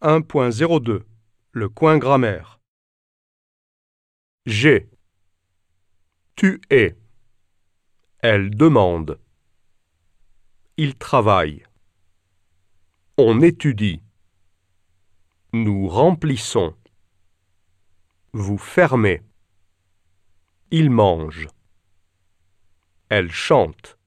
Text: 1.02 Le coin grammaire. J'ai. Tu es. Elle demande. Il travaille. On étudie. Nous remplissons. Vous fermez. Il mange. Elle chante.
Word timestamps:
1.02 0.00 1.02
Le 1.50 1.68
coin 1.68 1.98
grammaire. 1.98 2.60
J'ai. 4.46 4.88
Tu 6.36 6.60
es. 6.70 6.96
Elle 8.20 8.50
demande. 8.50 9.18
Il 10.76 10.94
travaille. 10.94 11.66
On 13.16 13.40
étudie. 13.40 14.00
Nous 15.52 15.88
remplissons. 15.88 16.76
Vous 18.32 18.56
fermez. 18.56 19.20
Il 20.70 20.90
mange. 20.90 21.48
Elle 23.08 23.32
chante. 23.32 23.97